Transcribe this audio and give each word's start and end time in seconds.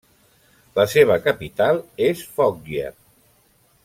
La 0.79 0.85
seva 0.93 1.17
capital 1.27 1.81
és 2.09 2.23
Foggia. 2.39 2.89